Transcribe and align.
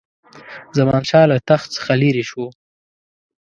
زمانشاه 0.77 1.25
له 1.31 1.37
تخت 1.49 1.67
څخه 1.77 1.91
لیري 2.01 2.23
شو. 2.29 2.45